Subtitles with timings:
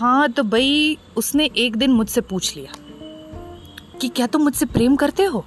[0.00, 2.72] हाँ तो भाई, उसने एक दिन मुझसे पूछ लिया
[4.00, 5.44] कि क्या तुम मुझसे प्रेम करते हो?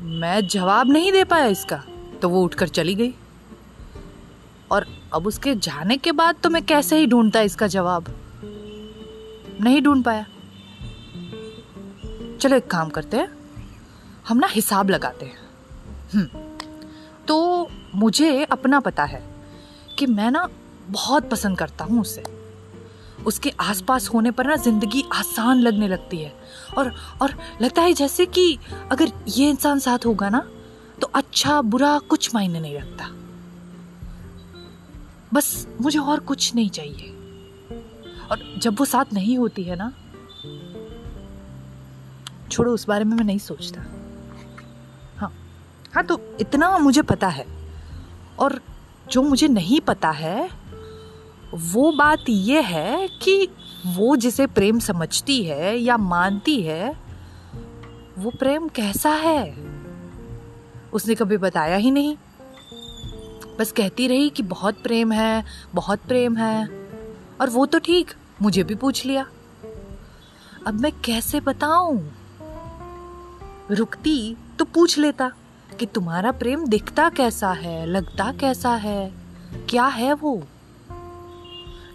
[0.00, 1.82] मैं जवाब नहीं दे पाया इसका
[2.22, 3.14] तो वो उठकर चली गई।
[4.70, 8.14] और अब उसके जाने के बाद तो मैं कैसे ही ढूंढता इसका जवाब?
[9.60, 10.26] नहीं ढूंढ पाया।
[12.40, 13.28] चलो एक काम करते हैं,
[14.28, 15.38] हम ना हिसाब लगाते हैं।
[16.14, 16.46] हम्म
[17.26, 19.22] तो मुझे अपना पता है
[19.98, 20.48] कि मैं ना
[20.90, 22.22] बहुत पसंद करता हूँ उसे।
[23.26, 26.32] उसके आसपास होने पर ना ज़िंदगी आसान लगने लगती है।
[26.78, 26.92] और
[27.22, 28.58] और लगता है जैसे कि
[28.92, 30.48] अगर ये इंसान साथ होगा ना
[31.00, 33.08] तो अच्छा बुरा कुछ मायने नहीं रखता।
[35.34, 37.14] बस मुझे और कुछ नहीं चाहिए।
[38.30, 39.92] और जब वो साथ नहीं होती है ना,
[42.50, 43.80] छोड़ो, उस बारे में मैं नहीं सोचता।
[45.16, 45.32] हाँ
[45.94, 47.46] हाँ तो इतना मुझे पता है।
[48.38, 48.60] और
[49.10, 50.57] जो मुझे नहीं पता है
[51.54, 53.48] वो बात ये है कि
[53.86, 56.96] वो जिसे प्रेम समझती है या मानती है,
[58.18, 59.56] वो प्रेम कैसा है?
[60.92, 62.16] उसने कभी बताया ही नहीं।
[63.58, 65.44] बस कहती रही कि बहुत प्रेम है,
[65.74, 66.68] बहुत प्रेम है,
[67.40, 68.10] और वो तो ठीक,
[68.42, 69.26] मुझे भी पूछ लिया।
[70.66, 72.12] अब मैं कैसे बताऊँ?
[73.70, 75.30] रुकती तो पूछ लेता
[75.80, 79.12] कि तुम्हारा प्रेम दिखता कैसा है, लगता कैसा है,
[79.68, 80.42] क्या है वो?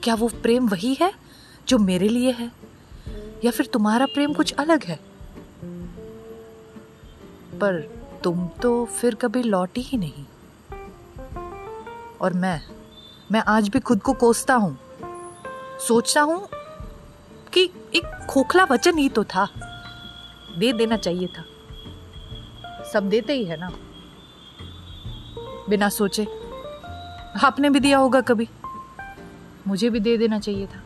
[0.04, 1.14] क्या वो प्रेम वही है
[1.68, 2.52] जो मेरे लिए है?
[3.46, 5.00] या फिर तुम्हारा प्रेम कुछ अलग है?
[7.60, 7.82] पर
[8.24, 10.26] तुम तो फिर कभी लौटी ही नहीं।
[12.22, 12.62] और मैं
[13.32, 14.80] मैं आज भी खुद को कोसता हूँ।
[15.88, 16.48] सोचता हूँ
[17.54, 17.64] कि
[17.96, 19.48] एक खोखला वचन ही तो था।
[20.58, 21.46] दे देना चाहिए था।
[22.94, 23.72] सब देते ही है ना?
[25.70, 26.24] बिना सोचे।
[27.44, 28.50] आपने भी दिया होगा कभी।
[29.68, 30.84] मुझे भी दे देना चाहिए था।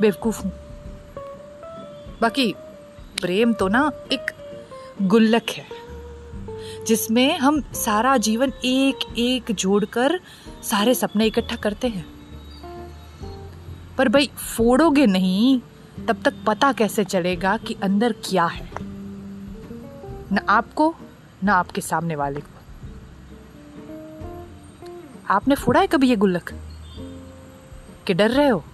[0.00, 0.52] बेवकूफ़ हूँ।
[2.20, 2.54] बाकी
[3.20, 4.30] प्रेम तो ना एक
[5.02, 5.66] गुल्लक है,
[6.86, 10.20] जिसमें हम सारा जीवन एक एक जोड़कर
[10.62, 12.06] सारे सपने इकट्ठा करते हैं।
[13.98, 15.60] पर भाई, फोड़ोगे नहीं,
[16.08, 18.70] तब तक पता कैसे चलेगा कि अंदर क्या है?
[20.32, 20.94] ना आपको,
[21.44, 22.58] ना आपके सामने वाले को।
[25.30, 26.54] आपने फोड़ा है कभी ये गुल्लक?
[28.08, 28.64] कि डर रहे हो?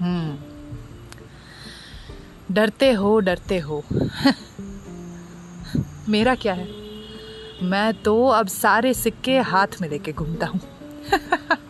[0.00, 0.38] हम्म।
[2.54, 3.84] डरते हो डरते हो।
[6.08, 6.68] मेरा क्या है?
[7.62, 10.60] मैं तो अब सारे सिक्के हाथ में लेके घूमता हूँ।